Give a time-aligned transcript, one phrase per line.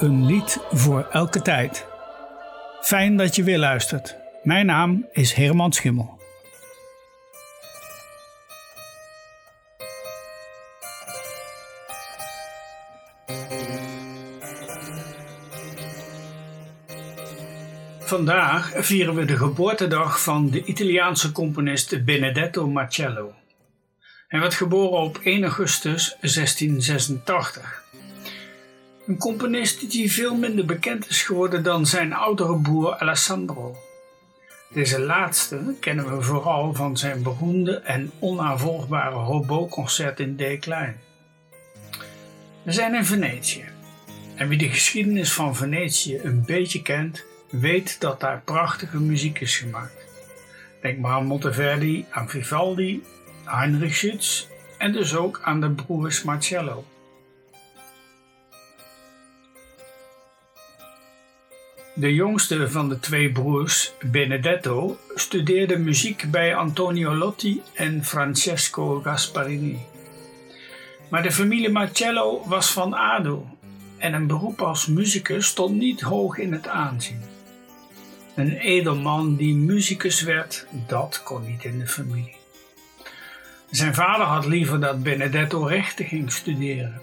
[0.00, 1.86] Een lied voor elke tijd.
[2.80, 4.16] Fijn dat je weer luistert.
[4.42, 6.20] Mijn naam is Herman Schimmel.
[17.98, 23.34] Vandaag vieren we de geboortedag van de Italiaanse componist Benedetto Marcello.
[24.28, 27.86] Hij werd geboren op 1 augustus 1686.
[29.08, 33.76] Een componist die veel minder bekend is geworden dan zijn oudere broer Alessandro.
[34.72, 41.00] Deze laatste kennen we vooral van zijn beroemde en onnavolgbare hobo-concert in D klein.
[42.62, 43.64] We zijn in Venetië.
[44.34, 49.56] En wie de geschiedenis van Venetië een beetje kent, weet dat daar prachtige muziek is
[49.56, 50.06] gemaakt.
[50.80, 53.02] Denk maar aan Monteverdi, aan Vivaldi,
[53.44, 54.46] Heinrich Schütz
[54.78, 56.84] en dus ook aan de broers Marcello.
[61.98, 69.78] De jongste van de twee broers, Benedetto, studeerde muziek bij Antonio Lotti en Francesco Gasparini.
[71.10, 73.58] Maar de familie Marcello was van adel
[73.96, 77.20] en een beroep als muzikus stond niet hoog in het aanzien.
[78.34, 82.36] Een edelman die muzikus werd, dat kon niet in de familie.
[83.70, 87.00] Zijn vader had liever dat Benedetto rechten ging studeren.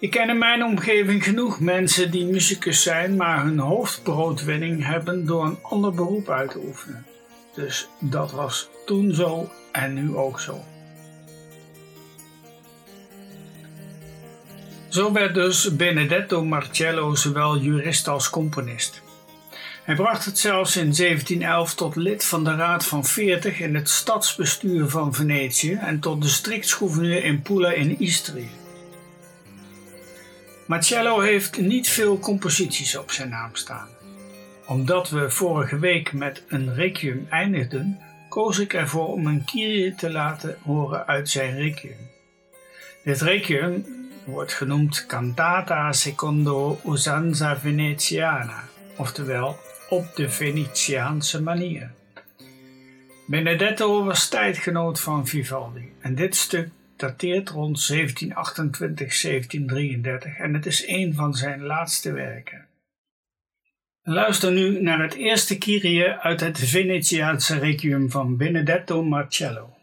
[0.00, 5.44] Ik ken in mijn omgeving genoeg mensen die muzikus zijn, maar hun hoofdbroodwinning hebben door
[5.44, 7.06] een ander beroep uit te oefenen.
[7.54, 10.64] Dus dat was toen zo en nu ook zo.
[14.88, 19.02] Zo werd dus Benedetto Marcello zowel jurist als componist.
[19.84, 23.88] Hij bracht het zelfs in 1711 tot lid van de Raad van 40 in het
[23.88, 28.57] stadsbestuur van Venetië en tot districtsgouverneur in Pula in Istria.
[30.68, 33.88] Marcello heeft niet veel composities op zijn naam staan.
[34.66, 37.98] Omdat we vorige week met een requiem eindigden,
[38.28, 41.96] koos ik ervoor om een kyrie te laten horen uit zijn requiem.
[43.04, 43.84] Dit requiem
[44.24, 48.64] wordt genoemd Cantata secondo usanza veneziana,
[48.96, 49.58] oftewel
[49.88, 51.90] op de Venetiaanse manier.
[53.26, 56.68] Benedetto was tijdgenoot van Vivaldi en dit stuk
[56.98, 57.96] dateert rond 1728-1733
[60.38, 62.66] en het is een van zijn laatste werken.
[64.02, 69.77] Luister nu naar het eerste Kyrie uit het Venetiaanse requiem van Benedetto Marcello.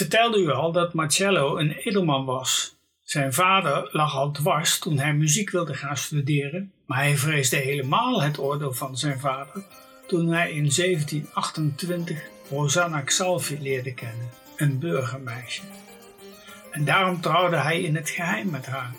[0.00, 2.76] Vertelde u al dat Marcello een edelman was.
[3.02, 8.22] Zijn vader lag al dwars toen hij muziek wilde gaan studeren, maar hij vreesde helemaal
[8.22, 9.64] het oordeel van zijn vader
[10.06, 15.62] toen hij in 1728 Rosanna Xalvi leerde kennen, een burgermeisje.
[16.70, 18.94] En daarom trouwde hij in het geheim met haar,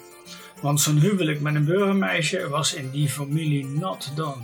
[0.62, 4.44] want zijn huwelijk met een burgermeisje was in die familie not done.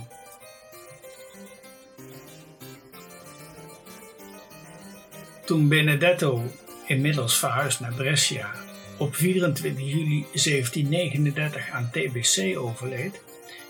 [5.48, 6.52] Toen Benedetto
[6.86, 8.50] inmiddels verhuisd naar Brescia,
[8.96, 13.20] op 24 juli 1739 aan TBC overleed,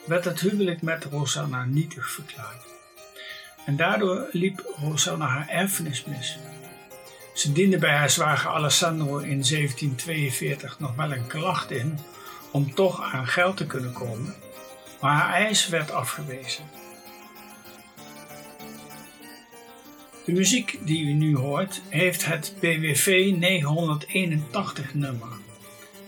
[0.04, 2.64] werd het huwelijk met Rosanna nietig verklaard.
[3.66, 6.38] En daardoor liep Rosanna haar erfenis mis.
[7.34, 11.98] Ze diende bij haar zwager Alessandro in 1742 nog wel een klacht in
[12.50, 14.34] om toch aan geld te kunnen komen,
[15.00, 16.64] maar haar eis werd afgewezen.
[20.28, 25.28] De muziek die u nu hoort heeft het BWV 981 nummer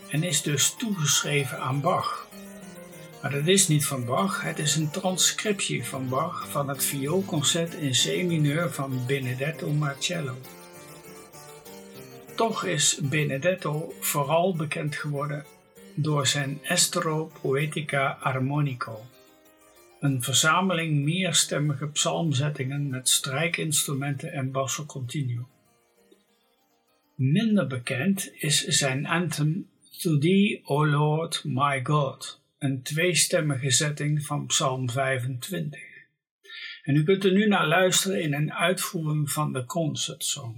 [0.09, 2.27] en is dus toegeschreven aan Bach.
[3.21, 7.73] Maar dat is niet van Bach, het is een transcriptie van Bach van het vioolconcert
[7.73, 10.35] in C-mineur van Benedetto Marcello.
[12.35, 15.45] Toch is Benedetto vooral bekend geworden
[15.93, 19.01] door zijn Estero Poetica Armonico,
[20.01, 25.47] een verzameling meerstemmige psalmzettingen met strijkinstrumenten en basso continuo.
[27.15, 29.69] Minder bekend is zijn anthem
[29.99, 35.79] To Thee, O Lord, My God, een tweestemmige zetting van Psalm 25.
[36.83, 40.55] En u kunt er nu naar luisteren in een uitvoering van de concertsong.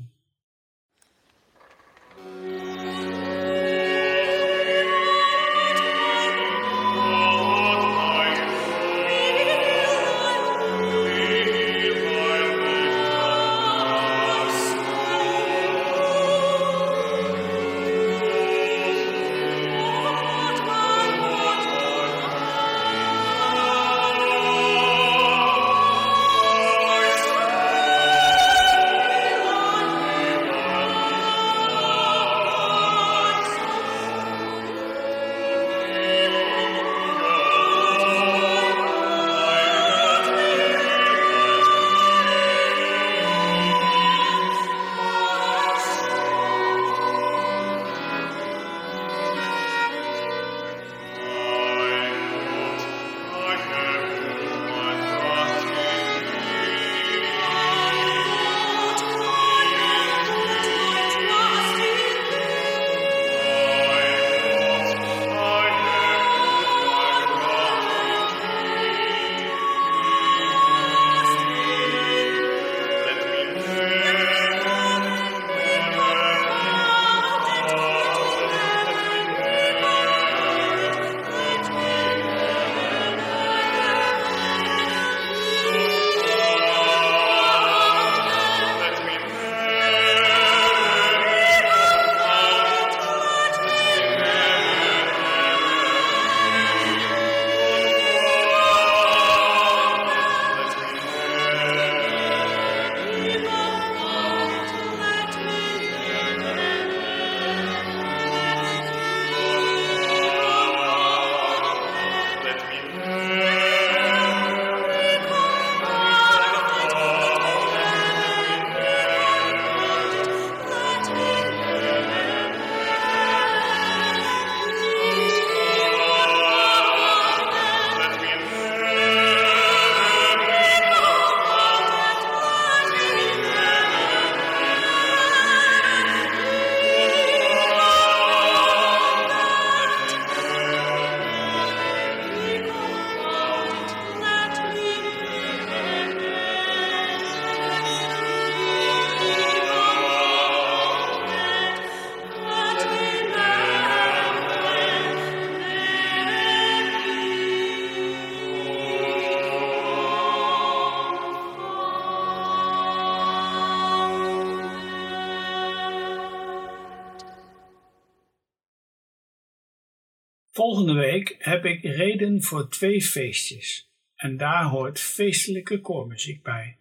[170.56, 176.78] Volgende week heb ik reden voor twee feestjes en daar hoort feestelijke koormuziek bij.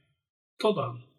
[0.57, 1.12] Tot dan.